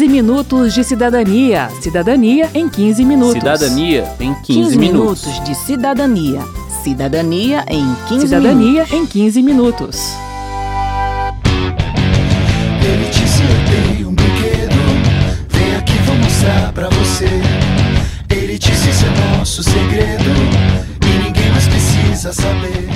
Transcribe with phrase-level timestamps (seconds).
[0.00, 1.68] 15 minutos de cidadania.
[1.78, 3.34] Cidadania em 15 minutos.
[3.34, 5.26] Cidadania em 15, 15 minutos.
[5.26, 6.40] minutos de cidadania.
[6.82, 8.92] Cidadania em 15 Cidadania minutos.
[8.94, 10.00] em 15 minutos.
[12.82, 14.74] Ele disse eu tenho um brinquedo
[15.50, 17.28] Vem aqui, vou mostrar pra você
[18.30, 20.30] Ele disse esse é nosso segredo
[21.04, 22.88] E ninguém mais precisa saber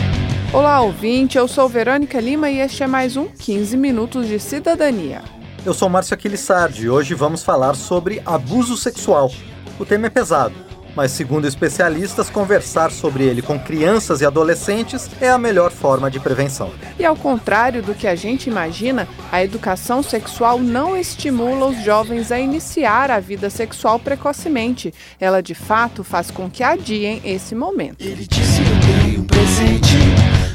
[0.54, 1.36] Olá, ouvinte.
[1.36, 5.20] Eu sou Verônica Lima e este é mais um 15 Minutos de Cidadania.
[5.64, 9.32] Eu sou Márcio Aquilissardi e hoje vamos falar sobre abuso sexual.
[9.78, 10.54] O tema é pesado,
[10.94, 16.20] mas segundo especialistas, conversar sobre ele com crianças e adolescentes é a melhor forma de
[16.20, 16.70] prevenção.
[16.98, 22.30] E ao contrário do que a gente imagina, a educação sexual não estimula os jovens
[22.30, 24.92] a iniciar a vida sexual precocemente.
[25.18, 28.04] Ela, de fato, faz com que adiem esse momento.
[28.04, 29.96] Ele disse eu tenho um presente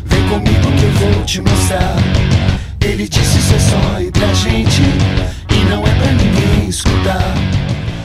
[0.06, 2.39] Vem comigo que eu vou te mostrar
[2.82, 4.82] Ele disse isso é só entre a gente
[5.52, 7.29] E não é pra ninguém escutar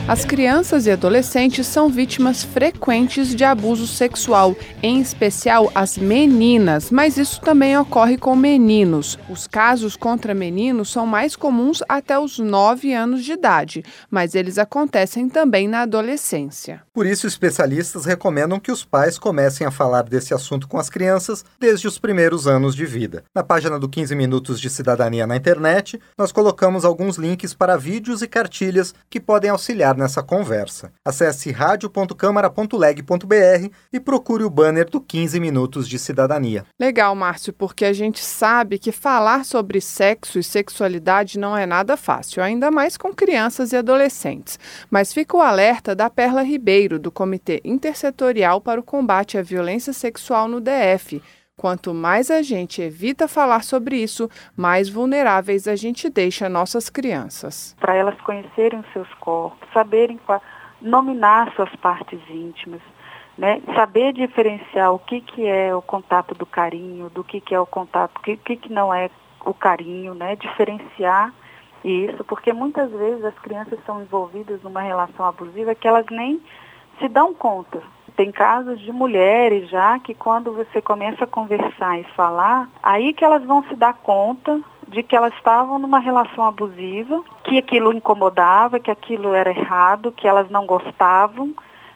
[0.06, 7.16] As crianças e adolescentes são vítimas frequentes de abuso sexual, em especial as meninas, mas
[7.16, 9.18] isso também ocorre com meninos.
[9.30, 14.58] Os casos contra meninos são mais comuns até os 9 anos de idade, mas eles
[14.58, 16.82] acontecem também na adolescência.
[16.92, 21.46] Por isso, especialistas recomendam que os pais comecem a falar desse assunto com as crianças
[21.58, 23.24] desde os primeiros anos de vida.
[23.34, 28.20] Na página do 15 Minutos de Cidadania na internet, nós colocamos alguns links para vídeos
[28.20, 30.92] e cartilhas que podem auxiliar nessa conversa.
[31.04, 36.64] Acesse radio.câmara.leg.br e procure o banner do 15 Minutos de Cidadania.
[36.78, 41.96] Legal, Márcio, porque a gente sabe que falar sobre sexo e sexualidade não é nada
[41.96, 44.58] fácil, ainda mais com crianças e adolescentes.
[44.90, 49.92] Mas fica o alerta da Perla Ribeiro, do Comitê Intersetorial para o Combate à Violência
[49.92, 51.22] Sexual no DF.
[51.56, 57.76] Quanto mais a gente evita falar sobre isso, mais vulneráveis a gente deixa nossas crianças.
[57.78, 60.40] para elas conhecerem os seus corpos, saberem qua-
[60.82, 62.80] nominar suas partes íntimas,
[63.38, 63.62] né?
[63.74, 67.66] saber diferenciar o que, que é o contato do carinho, do que, que é o
[67.66, 69.08] contato, o que, que, que não é
[69.44, 70.34] o carinho, né?
[70.34, 71.32] diferenciar
[71.84, 76.40] isso, porque muitas vezes as crianças são envolvidas numa relação abusiva que elas nem
[76.98, 77.80] se dão conta.
[78.16, 83.24] Tem casos de mulheres já que quando você começa a conversar e falar, aí que
[83.24, 88.78] elas vão se dar conta de que elas estavam numa relação abusiva, que aquilo incomodava,
[88.78, 91.54] que aquilo era errado, que elas não gostavam,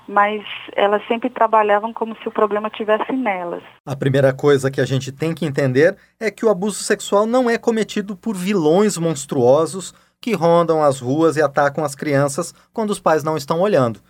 [0.08, 0.42] mas
[0.74, 3.62] elas sempre trabalhavam como se o problema tivesse nelas.
[3.86, 7.48] A primeira coisa que a gente tem que entender é que o abuso sexual não
[7.48, 12.98] é cometido por vilões monstruosos que rondam as ruas e atacam as crianças quando os
[12.98, 14.00] pais não estão olhando.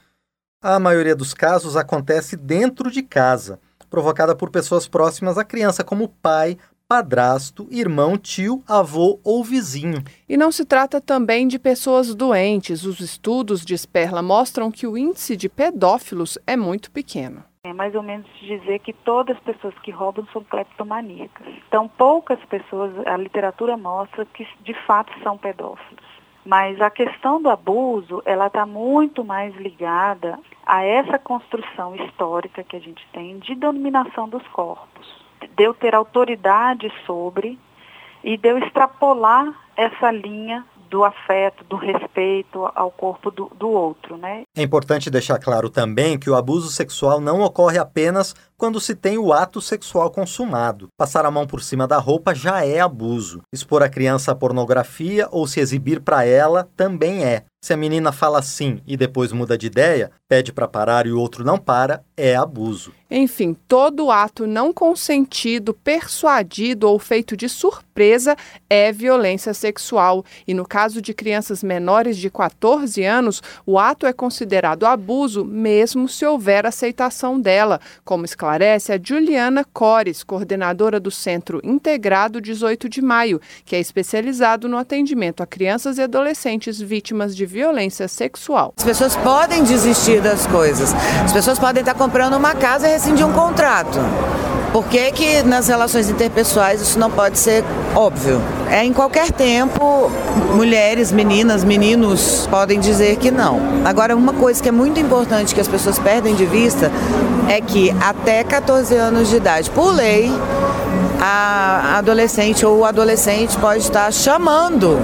[0.61, 6.09] A maioria dos casos acontece dentro de casa, provocada por pessoas próximas à criança, como
[6.09, 6.59] pai,
[6.89, 10.03] padrasto, irmão, tio, avô ou vizinho.
[10.29, 12.83] E não se trata também de pessoas doentes.
[12.83, 17.45] Os estudos de Sperla mostram que o índice de pedófilos é muito pequeno.
[17.63, 21.47] É mais ou menos dizer que todas as pessoas que roubam são cleptomaníacas.
[21.69, 26.08] Então, poucas pessoas, a literatura mostra que de fato são pedófilos.
[26.49, 32.75] Mas a questão do abuso, ela está muito mais ligada a essa construção histórica que
[32.75, 35.07] a gente tem de dominação dos corpos.
[35.55, 37.59] De eu ter autoridade sobre
[38.25, 44.17] e de eu extrapolar essa linha do afeto, do respeito ao corpo do, do outro,
[44.17, 44.43] né?
[44.57, 49.19] É importante deixar claro também que o abuso sexual não ocorre apenas quando se tem
[49.19, 50.89] o ato sexual consumado.
[50.99, 53.43] Passar a mão por cima da roupa já é abuso.
[53.53, 57.45] Expor a criança à pornografia ou se exibir para ela também é.
[57.63, 61.21] Se a menina fala sim e depois muda de ideia, pede para parar e o
[61.21, 62.93] outro não para, é abuso.
[63.11, 68.37] Enfim, todo ato não consentido, persuadido ou feito de surpresa
[68.69, 70.23] é violência sexual.
[70.47, 76.07] E no caso de crianças menores de 14 anos, o ato é considerado abuso mesmo
[76.07, 83.01] se houver aceitação dela, como esclarece a Juliana Cores, coordenadora do Centro Integrado 18 de
[83.01, 88.75] Maio, que é especializado no atendimento a crianças e adolescentes vítimas de violência sexual.
[88.77, 90.93] As pessoas podem desistir das coisas.
[91.25, 94.01] As pessoas podem estar comprando uma casa e rescindir um contrato.
[94.73, 97.65] Por que, que nas relações interpessoais isso não pode ser
[97.95, 98.43] óbvio?
[98.69, 100.11] É em qualquer tempo,
[100.55, 103.61] mulheres, meninas, meninos podem dizer que não.
[103.85, 106.91] Agora, uma coisa que é muito importante que as pessoas perdem de vista
[107.49, 110.31] é que até 14 anos de idade, por lei,
[111.21, 114.99] a adolescente ou o adolescente pode estar chamando,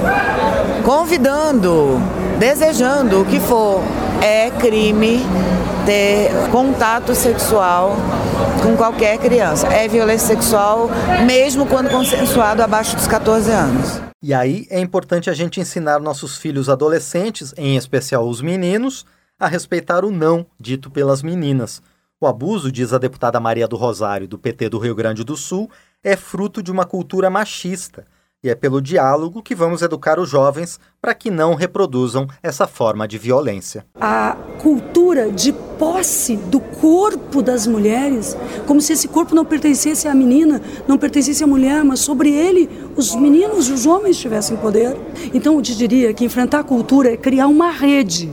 [0.84, 2.02] convidando,
[2.38, 3.80] desejando o que for.
[4.20, 5.24] É crime
[5.84, 7.96] ter contato sexual
[8.62, 9.66] com qualquer criança.
[9.68, 10.88] É violência sexual,
[11.26, 14.00] mesmo quando consensuado abaixo dos 14 anos.
[14.22, 19.04] E aí é importante a gente ensinar nossos filhos adolescentes, em especial os meninos,
[19.38, 21.82] a respeitar o não dito pelas meninas.
[22.20, 25.70] O abuso, diz a deputada Maria do Rosário, do PT do Rio Grande do Sul,
[26.02, 28.06] é fruto de uma cultura machista.
[28.44, 33.08] E é pelo diálogo que vamos educar os jovens para que não reproduzam essa forma
[33.08, 33.86] de violência.
[33.98, 38.36] A cultura de posse do corpo das mulheres,
[38.66, 42.68] como se esse corpo não pertencesse à menina, não pertencesse à mulher, mas sobre ele
[42.94, 44.94] os meninos e os homens tivessem poder.
[45.32, 48.30] Então eu te diria que enfrentar a cultura é criar uma rede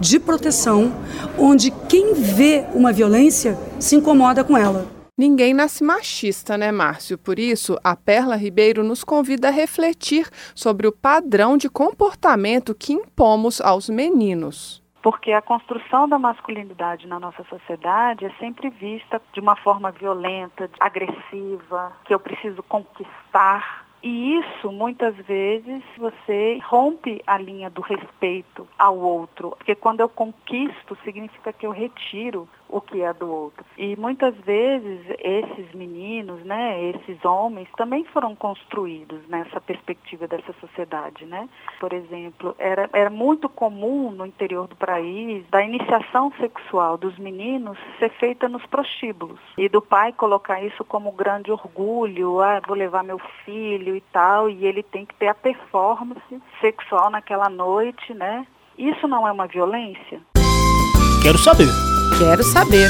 [0.00, 0.90] de proteção
[1.38, 4.99] onde quem vê uma violência se incomoda com ela.
[5.20, 7.18] Ninguém nasce machista, né, Márcio?
[7.18, 12.94] Por isso, a Perla Ribeiro nos convida a refletir sobre o padrão de comportamento que
[12.94, 14.82] impomos aos meninos.
[15.02, 20.70] Porque a construção da masculinidade na nossa sociedade é sempre vista de uma forma violenta,
[20.80, 28.66] agressiva, que eu preciso conquistar e isso, muitas vezes, você rompe a linha do respeito
[28.78, 29.50] ao outro.
[29.58, 33.64] Porque quando eu conquisto, significa que eu retiro o que é do outro.
[33.76, 41.26] E muitas vezes esses meninos, né, esses homens também foram construídos nessa perspectiva dessa sociedade,
[41.26, 41.48] né?
[41.78, 47.76] Por exemplo, era, era muito comum no interior do país da iniciação sexual dos meninos
[47.98, 53.02] ser feita nos prostíbulos e do pai colocar isso como grande orgulho, ah, vou levar
[53.02, 58.46] meu filho e tal, e ele tem que ter a performance sexual naquela noite, né?
[58.78, 60.20] Isso não é uma violência?
[61.22, 61.68] Quero saber.
[62.18, 62.88] Quero saber.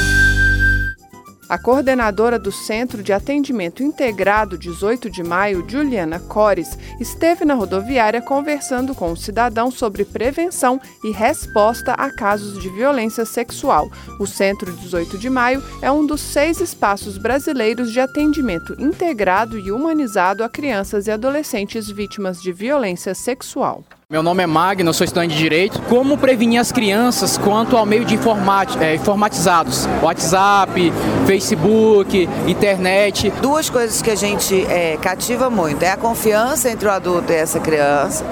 [1.51, 8.21] A coordenadora do Centro de Atendimento Integrado 18 de Maio, Juliana Cores, esteve na rodoviária
[8.21, 13.91] conversando com o cidadão sobre prevenção e resposta a casos de violência sexual.
[14.17, 19.73] O Centro 18 de Maio é um dos seis espaços brasileiros de atendimento integrado e
[19.73, 23.83] humanizado a crianças e adolescentes vítimas de violência sexual.
[24.11, 25.81] Meu nome é Magno, sou estudante de Direito.
[25.83, 29.87] Como prevenir as crianças quanto ao meio de informat é, informatizados?
[30.01, 30.91] WhatsApp,
[31.25, 33.31] Facebook, internet.
[33.41, 37.35] Duas coisas que a gente é, cativa muito é a confiança entre o adulto e
[37.35, 38.25] essa criança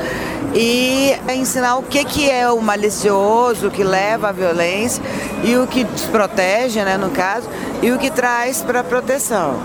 [0.54, 5.02] e ensinar o que, que é o malicioso, o que leva à violência
[5.44, 7.48] e o que desprotege, né, no caso,
[7.82, 9.56] e o que traz para proteção.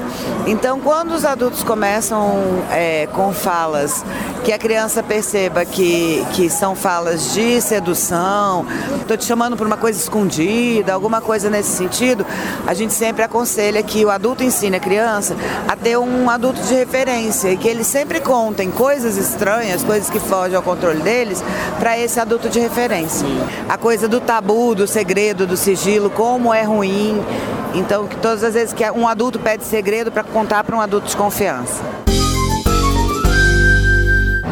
[0.47, 4.05] Então, quando os adultos começam é, com falas
[4.45, 8.67] que a criança perceba que, que são falas de sedução,
[9.01, 12.27] estou te chamando por uma coisa escondida, alguma coisa nesse sentido,
[12.67, 15.35] a gente sempre aconselha que o adulto ensine a criança
[15.67, 20.21] a ter um adulto de referência e que eles sempre contem coisas estranhas, coisas que
[20.21, 21.43] fogem ao controle deles,
[21.79, 23.27] para esse adulto de referência.
[23.69, 27.21] A coisa do tabu, do segredo, do sigilo, como é ruim.
[27.75, 31.09] Então, que todas as vezes que um adulto pede segredo para contar para um adulto
[31.09, 31.83] de confiança.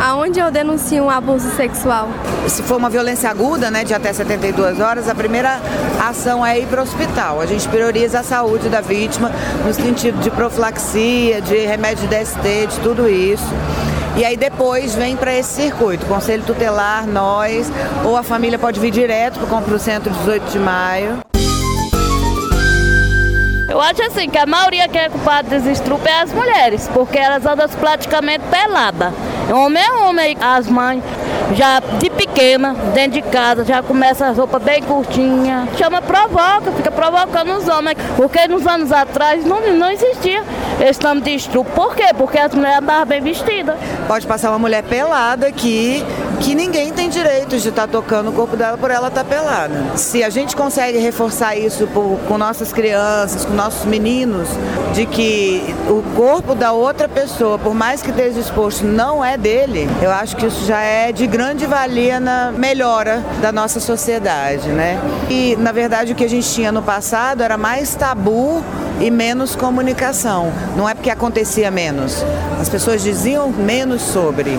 [0.05, 2.09] Aonde eu denuncio um abuso sexual?
[2.49, 5.61] Se for uma violência aguda, né, de até 72 horas, a primeira
[6.01, 7.41] ação é ir para o hospital.
[7.41, 9.31] A gente prioriza a saúde da vítima
[9.65, 13.47] no sentido de profilaxia, de remédio de DST, de tudo isso.
[14.17, 17.71] E aí depois vem para esse circuito, Conselho Tutelar, nós,
[18.05, 21.19] ou a família pode vir direto para o Centro 18 de Maio.
[23.73, 27.17] Eu acho assim que a maioria que é culpada desse estrupo é as mulheres, porque
[27.17, 29.15] elas andam praticamente peladas.
[29.51, 31.03] Homem é homem, as mães
[31.55, 35.67] já de pequena, dentro de casa, já começa a roupa bem curtinha.
[35.79, 37.97] Chama provoca, fica provocando os homens.
[38.15, 40.45] Porque nos anos atrás não, não existia
[40.79, 41.71] esse nome de estrupo.
[41.71, 42.09] Por quê?
[42.15, 43.77] Porque as mulheres andavam bem vestidas.
[44.07, 46.05] Pode passar uma mulher pelada aqui,
[46.43, 49.29] que ninguém tem direito de estar tá tocando o corpo dela por ela estar tá
[49.29, 49.97] pelada.
[49.97, 54.49] Se a gente consegue reforçar isso por, com nossas crianças, com nossos meninos,
[54.93, 59.89] de que o corpo da outra pessoa, por mais que esteja exposto, não é dele,
[60.03, 65.01] eu acho que isso já é de grande valia na melhora da nossa sociedade, né?
[65.31, 68.65] E, na verdade, o que a gente tinha no passado era mais tabu
[69.01, 70.53] e menos comunicação.
[70.77, 72.25] Não é porque acontecia menos.
[72.61, 74.59] As pessoas diziam menos sobre.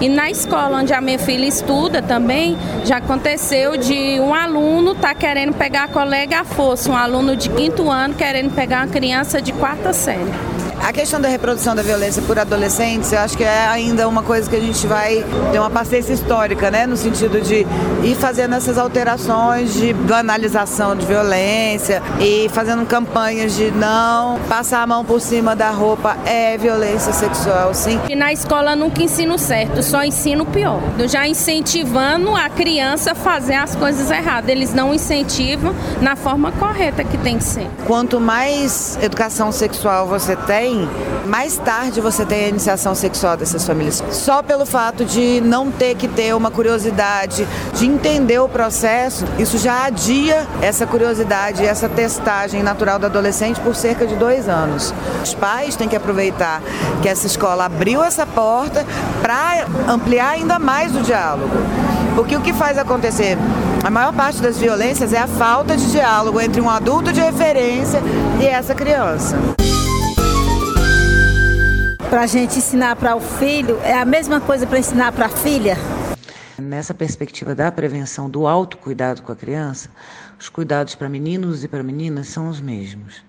[0.00, 5.12] E na escola onde a minha filha estuda também, já aconteceu de um aluno tá
[5.12, 9.42] querendo pegar a colega à força, um aluno de quinto ano querendo pegar uma criança
[9.42, 10.57] de quarta série.
[10.88, 14.48] A questão da reprodução da violência por adolescentes, eu acho que é ainda uma coisa
[14.48, 16.86] que a gente vai ter uma paciência histórica, né?
[16.86, 17.66] No sentido de
[18.02, 24.86] ir fazendo essas alterações de banalização de violência e fazendo campanhas de não passar a
[24.86, 28.00] mão por cima da roupa é violência sexual, sim.
[28.08, 30.80] E na escola nunca ensino certo, só ensino pior.
[31.06, 34.48] Já incentivando a criança a fazer as coisas erradas.
[34.48, 37.68] Eles não incentivam na forma correta que tem que ser.
[37.86, 40.77] Quanto mais educação sexual você tem,
[41.26, 44.02] mais tarde você tem a iniciação sexual dessas famílias.
[44.10, 49.58] Só pelo fato de não ter que ter uma curiosidade, de entender o processo, isso
[49.58, 54.92] já adia essa curiosidade, essa testagem natural do adolescente por cerca de dois anos.
[55.22, 56.62] Os pais têm que aproveitar
[57.02, 58.84] que essa escola abriu essa porta
[59.20, 61.56] para ampliar ainda mais o diálogo.
[62.14, 63.38] Porque o que faz acontecer?
[63.84, 68.02] A maior parte das violências é a falta de diálogo entre um adulto de referência
[68.40, 69.38] e essa criança.
[72.10, 75.28] Para a gente ensinar para o filho, é a mesma coisa para ensinar para a
[75.28, 75.76] filha?
[76.58, 79.90] Nessa perspectiva da prevenção do autocuidado com a criança,
[80.40, 83.22] os cuidados para meninos e para meninas são os mesmos.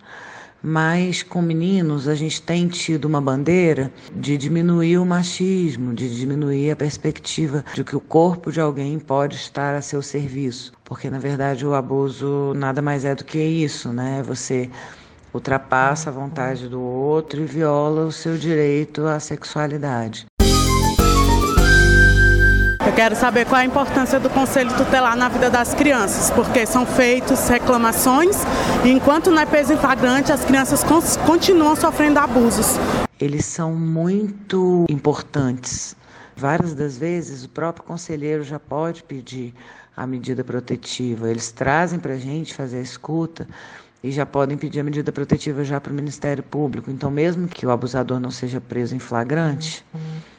[0.63, 6.71] Mas com meninos a gente tem tido uma bandeira de diminuir o machismo, de diminuir
[6.71, 11.19] a perspectiva de que o corpo de alguém pode estar a seu serviço, porque na
[11.19, 14.23] verdade o abuso nada mais é do que isso, né?
[14.25, 14.69] Você
[15.33, 20.25] ultrapassa a vontade do outro e viola o seu direito à sexualidade.
[22.85, 26.85] Eu quero saber qual a importância do Conselho Tutelar na vida das crianças, porque são
[26.87, 28.37] feitas reclamações
[28.83, 30.83] e enquanto não é peso em flagrante, as crianças
[31.25, 32.77] continuam sofrendo abusos.
[33.19, 35.95] Eles são muito importantes.
[36.35, 39.53] Várias das vezes o próprio conselheiro já pode pedir
[39.95, 41.29] a medida protetiva.
[41.29, 43.47] Eles trazem para a gente fazer a escuta
[44.03, 46.89] e já podem pedir a medida protetiva já para o Ministério Público.
[46.89, 49.85] Então, mesmo que o abusador não seja preso em flagrante,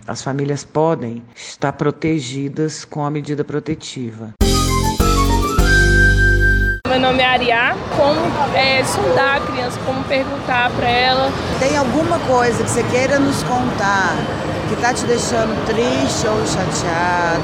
[0.06, 4.30] as famílias podem estar protegidas com a medida protetiva.
[6.88, 7.76] Meu nome é Ariá.
[7.96, 11.30] Como é, sondar a criança, como perguntar para ela.
[11.60, 14.16] Tem alguma coisa que você queira nos contar
[14.68, 17.42] que está te deixando triste ou chateado?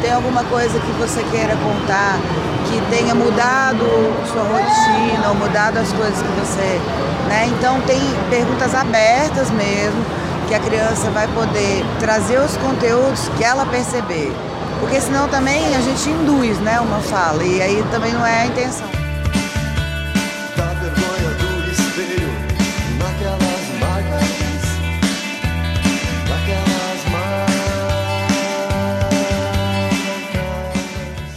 [0.00, 2.18] Tem alguma coisa que você queira contar
[2.66, 3.84] que tenha mudado
[4.32, 6.80] sua rotina ou mudado as coisas que você.
[7.28, 7.46] Né?
[7.48, 10.04] Então tem perguntas abertas mesmo,
[10.48, 14.32] que a criança vai poder trazer os conteúdos que ela perceber.
[14.80, 18.46] Porque senão também a gente induz né, uma fala, e aí também não é a
[18.46, 19.03] intenção.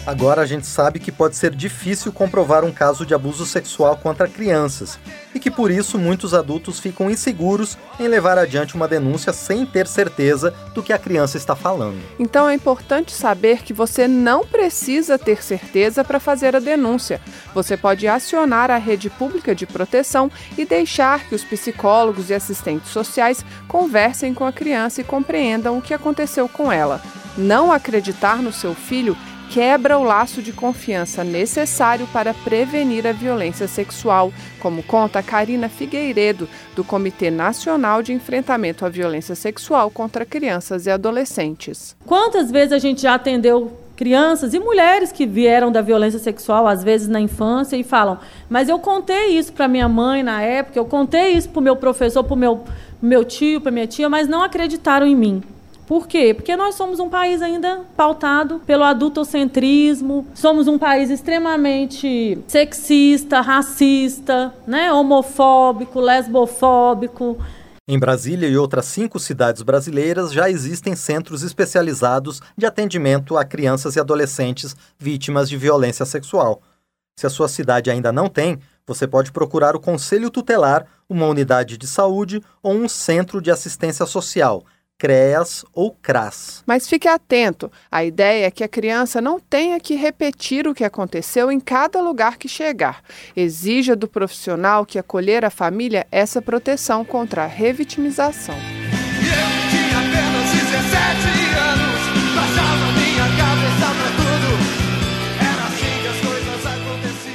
[0.07, 4.25] Agora a gente sabe que pode ser difícil comprovar um caso de abuso sexual contra
[4.25, 4.97] crianças
[5.35, 9.85] e que por isso muitos adultos ficam inseguros em levar adiante uma denúncia sem ter
[9.85, 11.99] certeza do que a criança está falando.
[12.17, 17.19] Então é importante saber que você não precisa ter certeza para fazer a denúncia.
[17.53, 22.91] Você pode acionar a rede pública de proteção e deixar que os psicólogos e assistentes
[22.91, 27.01] sociais conversem com a criança e compreendam o que aconteceu com ela.
[27.37, 29.17] Não acreditar no seu filho
[29.49, 36.47] quebra o laço de confiança necessário para prevenir a violência sexual, como conta Karina Figueiredo,
[36.75, 41.95] do Comitê Nacional de Enfrentamento à Violência Sexual contra Crianças e Adolescentes.
[42.05, 46.83] Quantas vezes a gente já atendeu crianças e mulheres que vieram da violência sexual, às
[46.83, 50.85] vezes na infância, e falam: Mas eu contei isso para minha mãe na época, eu
[50.85, 52.63] contei isso para o meu professor, para o meu,
[53.01, 55.43] meu tio, para minha tia, mas não acreditaram em mim.
[55.87, 56.33] Por quê?
[56.33, 64.53] Porque nós somos um país ainda pautado pelo adultocentrismo, somos um país extremamente sexista, racista,
[64.67, 64.91] né?
[64.91, 67.37] homofóbico, lesbofóbico.
[67.87, 73.95] Em Brasília e outras cinco cidades brasileiras já existem centros especializados de atendimento a crianças
[73.95, 76.61] e adolescentes vítimas de violência sexual.
[77.17, 81.77] Se a sua cidade ainda não tem, você pode procurar o Conselho Tutelar, uma unidade
[81.77, 84.65] de saúde ou um centro de assistência social
[84.97, 86.63] CREAS ou CRAS.
[86.65, 90.83] Mas fique atento, a ideia é que a criança não tenha que repetir o que
[90.83, 93.03] aconteceu em cada lugar que chegar.
[93.35, 98.55] Exija do profissional que acolher a família essa proteção contra a revitimização.
[98.55, 101.46] Eu tinha apenas 17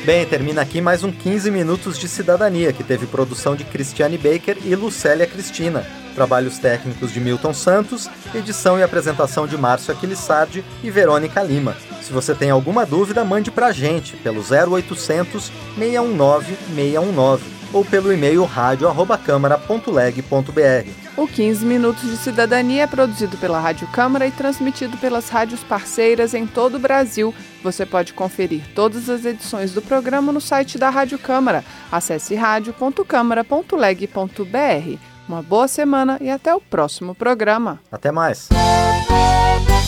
[0.04, 4.59] Bem, termina aqui mais um 15 Minutos de Cidadania, que teve produção de Cristiane Baker
[4.64, 5.87] e Lucélia Cristina.
[6.12, 11.76] Trabalhos técnicos de Milton Santos, edição e apresentação de Márcio Aquilissardi e Verônica Lima.
[12.02, 18.12] Se você tem alguma dúvida, mande para a gente pelo 0800 619 619 ou pelo
[18.12, 21.02] e-mail radio@câmara.leg.br.
[21.17, 26.33] O 15 Minutos de Cidadania é produzido pela Rádio Câmara e transmitido pelas rádios parceiras
[26.33, 27.35] em todo o Brasil.
[27.62, 31.64] Você pode conferir todas as edições do programa no site da Rádio Câmara.
[31.91, 34.99] Acesse radio.câmara.leg.br.
[35.29, 37.79] Uma boa semana e até o próximo programa.
[37.91, 38.49] Até mais.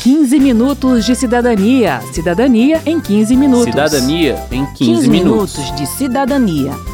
[0.03, 2.03] 15 minutos de cidadania.
[2.13, 3.65] Cidadania em 15 minutos.
[3.65, 5.57] Cidadania em 15, 15 minutos.
[5.57, 6.94] minutos de cidadania.